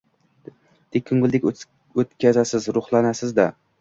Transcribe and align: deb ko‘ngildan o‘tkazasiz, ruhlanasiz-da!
deb 0.95 1.03
ko‘ngildan 1.09 1.45
o‘tkazasiz, 2.05 2.67
ruhlanasiz-da! 2.79 3.47